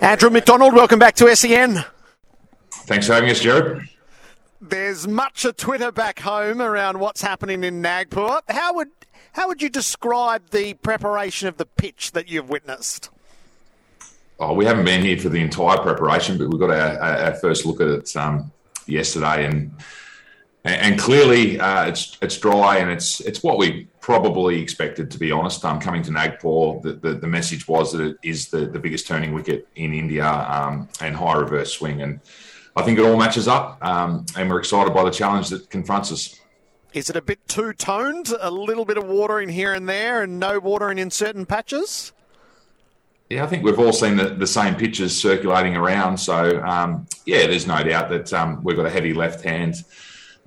[0.00, 1.84] Andrew McDonald, welcome back to SEN.
[2.70, 3.88] Thanks for having us, Jared.
[4.60, 8.40] There's much of Twitter back home around what's happening in Nagpur.
[8.48, 8.88] How would
[9.32, 13.10] how would you describe the preparation of the pitch that you've witnessed?
[14.38, 17.64] Oh, we haven't been here for the entire preparation, but we got our, our first
[17.64, 18.50] look at it um,
[18.86, 19.72] yesterday, and
[20.66, 25.30] and clearly uh, it's it's dry and it's it's what we probably expected to be
[25.30, 25.64] honest.
[25.64, 29.06] Um, coming to Nagpur, the, the, the, message was that it is the, the biggest
[29.06, 32.20] turning wicket in India um, and high reverse swing, and
[32.76, 36.12] I think it all matches up, um, and we're excited by the challenge that confronts
[36.12, 36.38] us.
[36.92, 38.32] Is it a bit two toned?
[38.40, 42.12] A little bit of watering here and there, and no watering in certain patches?
[43.28, 46.18] Yeah, I think we've all seen the, the same pictures circulating around.
[46.18, 49.74] So, um, yeah, there's no doubt that um, we've got a heavy left hand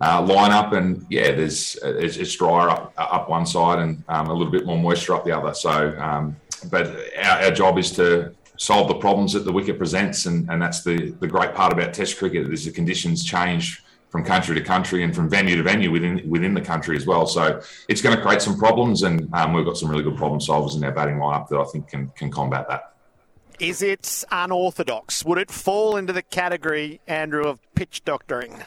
[0.01, 4.33] uh, lineup, and yeah, there's it's, it's drier up up one side and um, a
[4.33, 5.53] little bit more moisture up the other.
[5.53, 6.35] So, um,
[6.69, 6.87] but
[7.21, 10.83] our, our job is to solve the problems that the wicket presents, and, and that's
[10.83, 15.03] the the great part about Test cricket is the conditions change from country to country
[15.03, 17.27] and from venue to venue within within the country as well.
[17.27, 20.39] So it's going to create some problems, and um, we've got some really good problem
[20.39, 22.93] solvers in our batting lineup that I think can can combat that.
[23.59, 25.25] Is it unorthodox?
[25.25, 28.63] Would it fall into the category, Andrew, of pitch doctoring?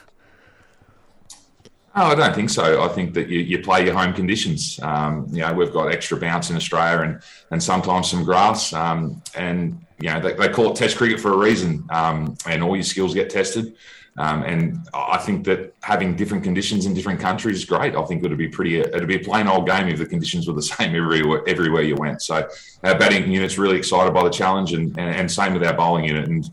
[1.95, 2.83] Oh, I don't think so.
[2.83, 4.81] I think that you, you play your home conditions.
[4.83, 8.73] Um, you know, we've got extra bounce in Australia and and sometimes some grass.
[8.73, 11.85] Um, and you know, they, they, call it Test cricket for a reason.
[11.91, 13.77] Um, and all your skills get tested.
[14.19, 17.95] Um, and I think that having different conditions in different countries is great.
[17.95, 18.81] I think it would be pretty.
[18.81, 21.97] It'd be a plain old game if the conditions were the same everywhere everywhere you
[21.97, 22.23] went.
[22.23, 22.49] So
[22.85, 26.05] our batting unit's really excited by the challenge, and, and, and same with our bowling
[26.05, 26.29] unit.
[26.29, 26.51] And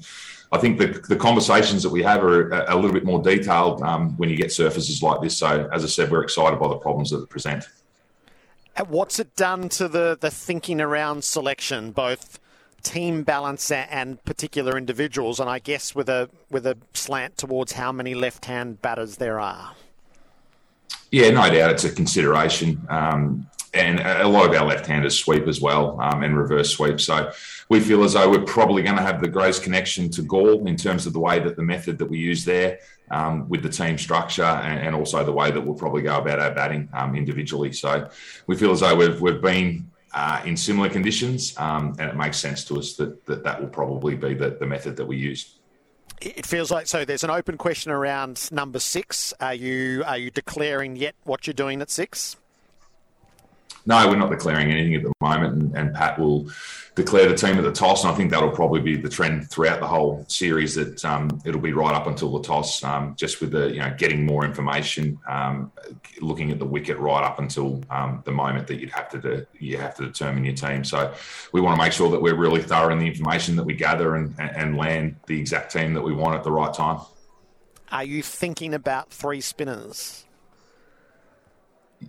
[0.52, 3.82] I think the, the conversations that we have are a, a little bit more detailed
[3.84, 5.38] um, when you get surfaces like this.
[5.38, 7.68] So as I said, we're excited by the problems that it present.
[8.88, 12.40] What's it done to the the thinking around selection, both?
[12.82, 17.92] team balance and particular individuals, and I guess with a with a slant towards how
[17.92, 19.74] many left-hand batters there are.
[21.12, 22.86] Yeah, no doubt it's a consideration.
[22.90, 27.00] Um, and a lot of our left-handers sweep as well um, and reverse sweep.
[27.00, 27.32] So
[27.70, 30.76] we feel as though we're probably going to have the greatest connection to Galle in
[30.76, 32.80] terms of the way that the method that we use there
[33.12, 36.40] um, with the team structure and, and, also the way that we'll probably go about
[36.40, 37.72] our batting um, individually.
[37.72, 38.10] So
[38.48, 42.38] we feel as though we've, we've been uh, in similar conditions, um, and it makes
[42.38, 45.56] sense to us that that, that will probably be the, the method that we use.
[46.22, 47.06] It feels like so.
[47.06, 49.34] There's an open question around number six.
[49.40, 52.36] Are you are you declaring yet what you're doing at six?
[53.86, 56.50] No, we're not declaring anything at the moment, and, and, Pat will
[56.96, 59.80] declare the team at the toss, and I think that'll probably be the trend throughout
[59.80, 60.76] the whole series.
[60.76, 63.94] That um, it'll be right up until the toss, um, just with the you know
[63.98, 65.72] getting more information, um,
[66.20, 69.46] looking at the wicket right up until um, the moment that you'd have to do,
[69.60, 70.84] you have to determine your team.
[70.84, 71.14] So
[71.54, 74.16] we want to make sure that we're really thorough in the information that we gather
[74.16, 77.00] and, and land the exact team that we want at the right time.
[77.92, 80.26] Are you thinking about three spinners?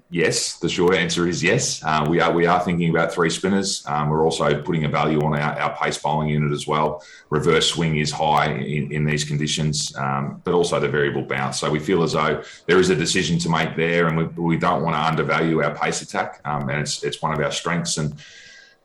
[0.08, 1.82] Yes, the short answer is yes.
[1.84, 3.84] Uh, we are we are thinking about three spinners.
[3.86, 7.02] Um, we're also putting a value on our, our pace bowling unit as well.
[7.28, 11.60] Reverse swing is high in, in these conditions, um, but also the variable bounce.
[11.60, 14.56] So we feel as though there is a decision to make there, and we, we
[14.56, 16.40] don't want to undervalue our pace attack.
[16.44, 17.96] Um, and it's it's one of our strengths.
[17.96, 18.14] And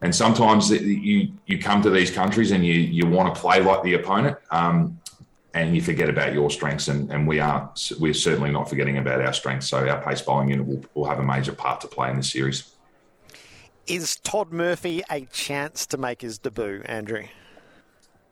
[0.01, 3.83] and sometimes you you come to these countries and you you want to play like
[3.83, 4.37] the opponent.
[4.51, 4.99] Um,
[5.55, 6.89] and you forget about your strengths.
[6.89, 9.67] And, and we are we're certainly not forgetting about our strengths.
[9.67, 12.31] So our pace bowling unit will, will have a major part to play in this
[12.31, 12.71] series.
[13.87, 17.23] Is Todd Murphy a chance to make his debut, Andrew?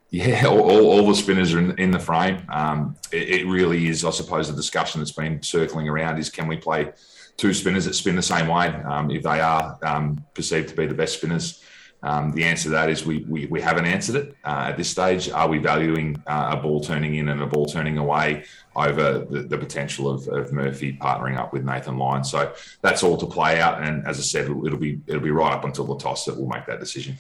[0.10, 2.44] Yeah, all, all, all the spinners are in, in the frame.
[2.50, 6.48] Um, it, it, really is, I suppose, the discussion that's been circling around is can
[6.48, 6.92] we play
[7.38, 10.86] two spinners that spin the same way um, if they are um, perceived to be
[10.86, 11.64] the best spinners?
[12.04, 14.90] Um, the answer to that is we, we, we haven't answered it uh, at this
[14.90, 15.30] stage.
[15.30, 18.44] Are we valuing uh, a ball turning in and a ball turning away
[18.76, 22.26] over the, the potential of, of, Murphy partnering up with Nathan Lyon?
[22.26, 23.82] So that's all to play out.
[23.82, 26.50] And as I said, it'll be it'll be right up until the toss that we'll
[26.50, 27.18] make that decision.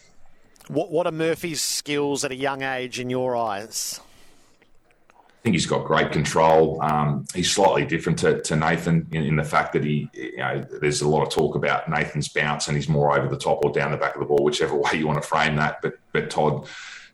[0.67, 4.01] What what are Murphy's skills at a young age in your eyes?
[5.43, 6.81] I think he's got great control.
[6.81, 10.65] Um, he's slightly different to, to Nathan in, in, the fact that he, you know,
[10.79, 13.69] there's a lot of talk about Nathan's bounce and he's more over the top or
[13.73, 15.81] down the back of the ball, whichever way you want to frame that.
[15.81, 16.65] But but Todd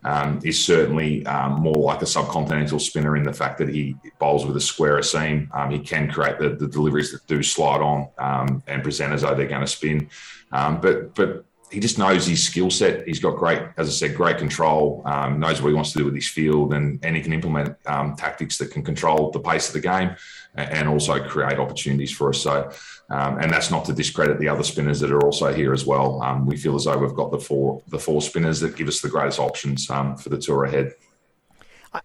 [0.03, 4.45] um, is certainly um, more like a subcontinental spinner in the fact that he bowls
[4.45, 5.49] with a squarer seam.
[5.51, 9.23] Um, he can create the, the, deliveries that do slide on um, and present as
[9.23, 10.07] though they're going to spin.
[10.51, 13.07] Um, but but he just knows his skill set.
[13.07, 15.01] He's got great, as I said, great control.
[15.05, 17.75] Um, knows what he wants to do with his field, and and he can implement
[17.85, 20.15] um, tactics that can control the pace of the game,
[20.55, 22.41] and also create opportunities for us.
[22.41, 22.71] So,
[23.09, 26.21] um, and that's not to discredit the other spinners that are also here as well.
[26.21, 29.01] Um, we feel as though we've got the four the four spinners that give us
[29.01, 30.93] the greatest options um, for the tour ahead.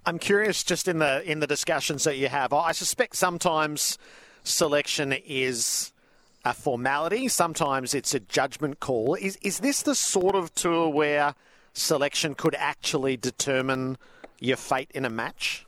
[0.07, 3.99] I'm curious, just in the in the discussions that you have, I suspect sometimes
[4.43, 5.94] selection is
[6.45, 7.29] a formality.
[7.29, 9.15] Sometimes it's a judgment call.
[9.15, 11.35] Is is this the sort of tour where
[11.73, 13.97] selection could actually determine
[14.41, 15.67] your fate in a match?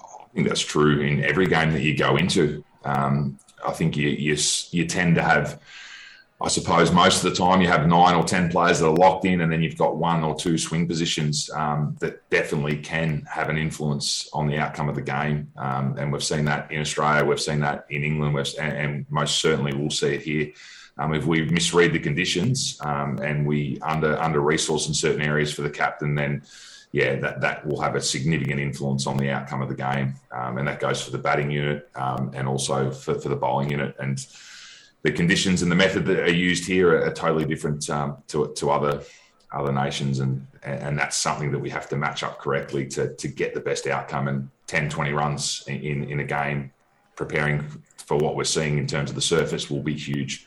[0.00, 2.64] I think that's true in every game that you go into.
[2.84, 4.36] Um, I think you, you
[4.70, 5.60] you tend to have
[6.42, 9.26] I suppose most of the time you have nine or 10 players that are locked
[9.26, 13.50] in, and then you've got one or two swing positions um, that definitely can have
[13.50, 15.52] an influence on the outcome of the game.
[15.58, 19.40] Um, and we've seen that in Australia, we've seen that in England, and, and, most
[19.40, 20.52] certainly we'll see it here.
[20.96, 25.52] Um, if we misread the conditions um, and we under under resource in certain areas
[25.52, 26.42] for the captain, then
[26.92, 30.14] yeah, that, that will have a significant influence on the outcome of the game.
[30.32, 33.70] Um, and that goes for the batting unit um, and also for, for the bowling
[33.70, 33.94] unit.
[33.98, 34.18] And
[35.02, 38.70] the conditions and the method that are used here are, totally different um, to, to
[38.70, 39.02] other
[39.52, 43.26] other nations and and that's something that we have to match up correctly to to
[43.26, 46.70] get the best outcome and 10 20 runs in in a game
[47.16, 47.64] preparing
[47.96, 50.46] for what we're seeing in terms of the surface will be huge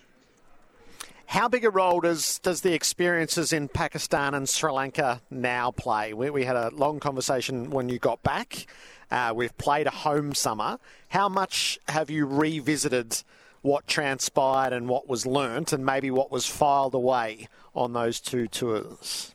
[1.26, 6.14] how big a role does does the experiences in Pakistan and Sri Lanka now play?
[6.14, 8.68] We, we had a long conversation when you got back.
[9.10, 10.78] Uh, we've played a home summer.
[11.10, 13.24] How much have you revisited
[13.64, 18.48] what transpired and what was learnt and maybe what was filed away on those two
[18.48, 19.34] tours?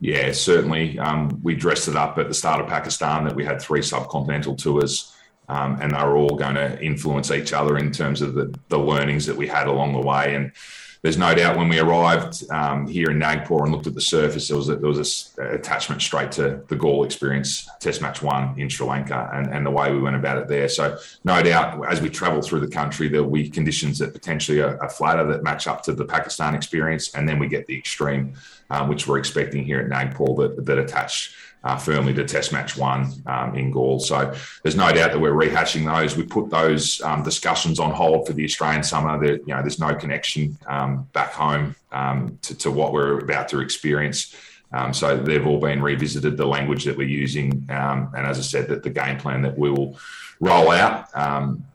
[0.00, 0.98] Yeah, certainly.
[0.98, 4.58] Um, we dressed it up at the start of Pakistan that we had three subcontinental
[4.58, 5.14] tours,
[5.48, 8.78] um, and they were all going to influence each other in terms of the, the
[8.78, 10.34] learnings that we had along the way.
[10.34, 10.52] And
[11.02, 14.48] there's no doubt when we arrived um, here in Nagpur and looked at the surface,
[14.48, 18.58] there was a, there was a attachment straight to the Galle experience, Test Match One
[18.60, 20.68] in Sri Lanka, and, and the way we went about it there.
[20.68, 24.60] So no doubt, as we travel through the country, there will be conditions that potentially
[24.60, 27.78] are, are flatter that match up to the Pakistan experience, and then we get the
[27.78, 28.34] extreme,
[28.68, 31.34] um, which we're expecting here at Nagpur that, that attach
[31.64, 34.00] uh, firmly to Test Match One um, in Galle.
[34.00, 36.16] So there's no doubt that we're rehashing those.
[36.16, 39.20] We put those um, discussions on hold for the Australian summer.
[39.20, 43.48] There, you know, there's no connection um, back home um, to, to, what we're about
[43.48, 44.34] to experience.
[44.72, 46.36] Um, so they've all been revisited.
[46.36, 49.58] The language that we're using, um, and as I said, that the game plan that
[49.58, 49.98] we will
[50.38, 51.08] roll out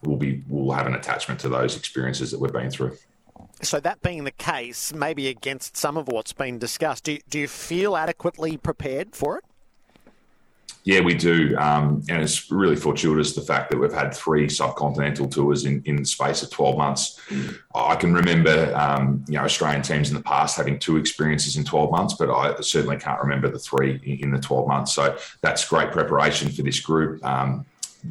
[0.04, 2.98] will be will have an attachment to those experiences that we've been through.
[3.62, 7.48] So that being the case, maybe against some of what's been discussed, do, do you
[7.48, 9.46] feel adequately prepared for it?
[10.86, 11.58] Yeah, we do.
[11.58, 15.96] Um, and it's really fortuitous the fact that we've had three subcontinental tours in, in
[15.96, 17.20] the space of 12 months.
[17.30, 17.58] Mm.
[17.74, 21.64] I can remember, um, you know, Australian teams in the past having two experiences in
[21.64, 24.94] 12 months, but I certainly can't remember the three in, the 12 months.
[24.94, 27.26] So that's great preparation for this group.
[27.26, 27.66] Um,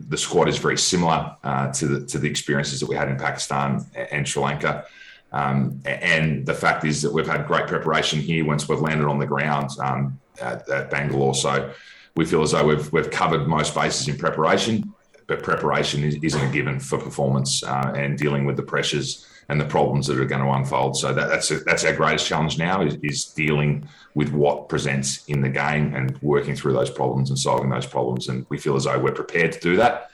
[0.09, 3.17] the squad is very similar uh, to, the, to the experiences that we had in
[3.17, 4.85] Pakistan and Sri Lanka.
[5.31, 9.21] Um, and the fact is that we've had great preparation here once we've landed on
[9.21, 11.37] the ground um, at, at Bangalore.
[11.37, 11.73] So
[12.17, 14.95] we feel as though we've we've covered most bases in preparation,
[15.27, 19.61] but preparation is, not a given for performance uh, and dealing with the pressures and
[19.61, 20.97] the problems that are going to unfold.
[20.97, 25.25] So that, that's a, that's our greatest challenge now is, is, dealing with what presents
[25.27, 28.29] in the game and working through those problems and solving those problems.
[28.29, 30.11] And we feel as though we're prepared to do that.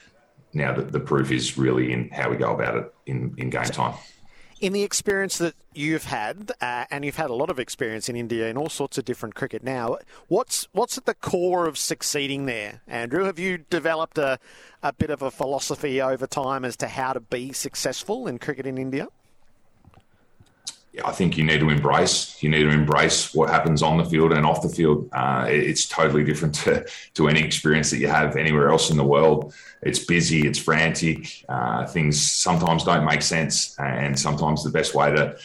[0.52, 3.64] Now the, the proof is really in how we go about it in, in game
[3.64, 3.94] time
[4.60, 8.16] in the experience that you've had, uh, and you've had a lot of experience in
[8.16, 9.96] India in all sorts of different cricket now,
[10.28, 13.24] what's what's at the core of succeeding there, Andrew?
[13.24, 14.38] Have you developed a,
[14.82, 18.66] a bit of a philosophy over time as to how to be successful in cricket
[18.66, 19.08] in India?
[21.04, 22.42] I think you need to embrace.
[22.42, 25.08] You need to embrace what happens on the field and off the field.
[25.12, 29.04] Uh, it's totally different to, to any experience that you have anywhere else in the
[29.04, 29.54] world.
[29.82, 31.44] It's busy, it's frantic.
[31.48, 35.38] Uh, things sometimes don't make sense, and sometimes the best way to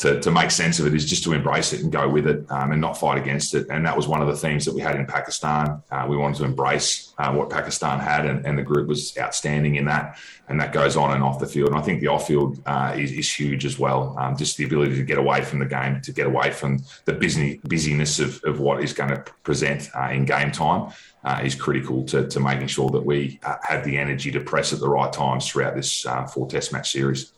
[0.00, 2.50] to, to make sense of it is just to embrace it and go with it
[2.50, 3.66] um, and not fight against it.
[3.68, 5.82] And that was one of the themes that we had in Pakistan.
[5.90, 9.76] Uh, we wanted to embrace uh, what Pakistan had, and, and, the group was outstanding
[9.76, 10.18] in that.
[10.48, 11.68] And that goes on and off the field.
[11.68, 14.16] And I think the off field uh, is, is, huge as well.
[14.18, 17.12] Um, just the ability to get away from the game, to get away from the
[17.12, 20.92] busy, busyness of, of what is going to present uh, in game time.
[21.22, 24.72] Uh, is critical to, to, making sure that we uh, have the energy to press
[24.72, 27.34] at the right times throughout this four test match series.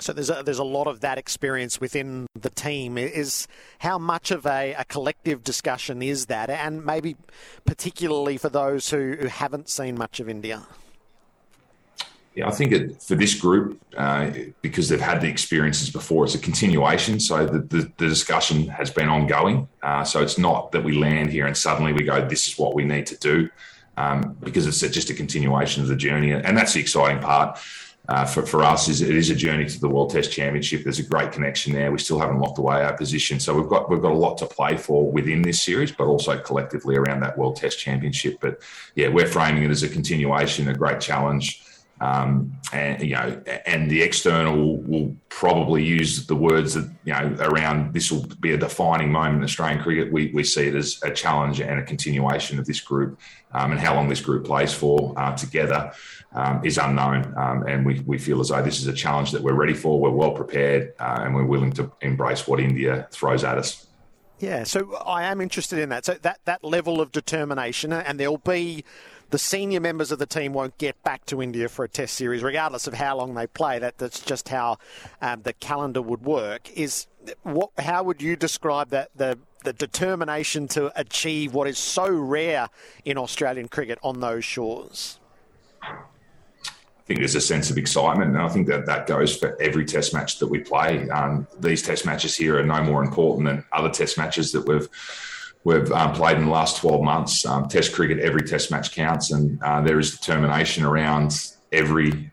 [0.00, 2.96] So there's a, there's a lot of that experience within the team.
[2.96, 3.48] Is
[3.80, 7.16] how much of a, a collective discussion is that, and maybe
[7.64, 10.66] particularly for those who, who haven't seen much of India.
[12.34, 14.30] Yeah, I think it, for this group, uh,
[14.62, 17.18] because they've had the experiences before, it's a continuation.
[17.18, 19.66] So the, the, the discussion has been ongoing.
[19.82, 22.76] Uh, so it's not that we land here and suddenly we go, this is what
[22.76, 23.50] we need to do,
[23.96, 26.30] um, because it's just a continuation of the journey.
[26.30, 27.58] And that's the exciting part
[28.08, 30.82] uh, for, for us is it is a journey to the World Test Championship.
[30.82, 31.92] There's a great connection there.
[31.92, 34.46] We still haven't locked away our position, so we've got we've got a lot to
[34.46, 38.38] play for within this series, but also collectively around that World Test Championship.
[38.40, 38.62] But
[38.94, 41.62] yeah, we're framing it as a continuation, a great challenge.
[42.00, 47.36] Um, and you know, and the external will probably use the words that you know
[47.40, 50.12] around this will be a defining moment in Australian cricket.
[50.12, 53.18] We, we see it as a challenge and a continuation of this group,
[53.52, 55.92] um, and how long this group plays for uh, together
[56.32, 57.34] um, is unknown.
[57.36, 59.98] Um, and we, we feel as though this is a challenge that we're ready for.
[59.98, 63.86] We're well prepared, uh, and we're willing to embrace what India throws at us.
[64.38, 66.04] Yeah, so I am interested in that.
[66.04, 68.84] So that that level of determination, and there'll be
[69.30, 72.42] the senior members of the team won't get back to India for a test series,
[72.42, 73.78] regardless of how long they play.
[73.78, 74.78] That that's just how
[75.20, 76.70] um, the calendar would work.
[76.76, 77.06] Is
[77.42, 77.70] what?
[77.78, 82.68] How would you describe that the the determination to achieve what is so rare
[83.04, 85.18] in Australian cricket on those shores?
[85.82, 85.96] I
[87.06, 90.12] think there's a sense of excitement, and I think that that goes for every Test
[90.12, 91.08] match that we play.
[91.08, 94.88] Um, these Test matches here are no more important than other Test matches that we've
[95.68, 97.44] we've um, played in the last 12 months.
[97.44, 102.30] Um, test cricket, every Test match counts, and uh, there is determination around every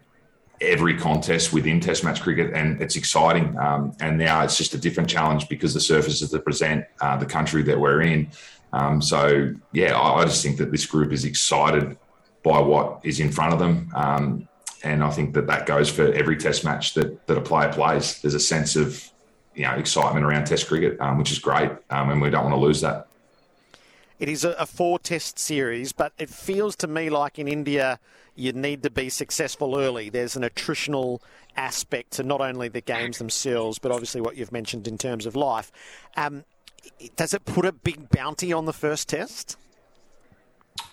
[0.61, 3.57] every contest within Test match cricket, and it's exciting.
[3.59, 7.25] Um, and now it's just a different challenge because the surfaces that present uh, the
[7.25, 8.29] country that we're in.
[8.71, 11.97] Um, so yeah, I, I, just think that this group is excited
[12.41, 13.91] by what is in front of them.
[13.93, 14.47] Um,
[14.83, 18.21] and I think that that goes for every Test match that that a player plays.
[18.21, 19.11] There's a sense of
[19.55, 22.61] you know excitement around Test cricket, um, which is great, and we don't want to
[22.61, 23.07] lose that.
[24.19, 27.99] It is a, a four test series, but it feels to me like in India
[28.35, 30.09] you need to be successful early.
[30.09, 31.21] There's an attritional
[31.55, 35.35] aspect to not only the games themselves, but obviously what you've mentioned in terms of
[35.35, 35.71] life.
[36.17, 36.43] Um,
[37.15, 39.57] does it put a big bounty on the first test?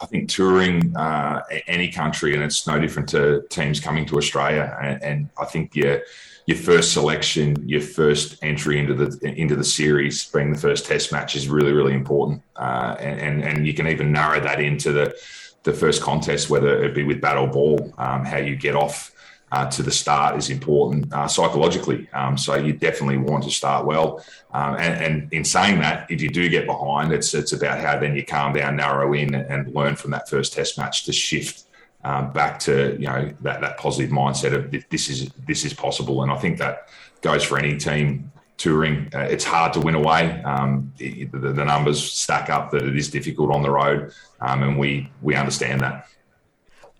[0.02, 4.76] I think touring uh, any country, and it's no different to teams coming to Australia.
[4.82, 5.98] And, and I think yeah
[6.46, 11.12] your first selection, your first entry into the into the series, being the first Test
[11.12, 12.42] match, is really really important.
[12.56, 15.14] Uh, and, and, and you can even narrow that into the
[15.62, 17.94] the first contest, whether it be with bat or ball.
[17.98, 19.11] Um, how you get off
[19.52, 22.08] uh, to the start is important uh, psychologically.
[22.14, 24.24] Um, so you definitely want to start well.
[24.52, 27.98] Um, and, and, in saying that, if you do get behind, it's it's about how
[27.98, 31.64] then you calm down, narrow in, and learn from that first Test match to shift
[32.02, 36.22] um, back to you know that, that positive mindset of this is this is possible,
[36.22, 36.88] and I think that
[37.20, 39.10] goes for any team touring.
[39.14, 40.42] Uh, it's hard to win away.
[40.42, 44.78] Um, the, the, numbers stack up that it is difficult on the road, um, and
[44.78, 46.08] we we understand that.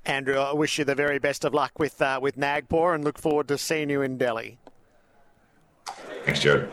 [0.05, 3.19] Andrew, I wish you the very best of luck with uh, with Nagpur, and look
[3.19, 4.59] forward to seeing you in Delhi.
[6.25, 6.73] Thanks, Joe.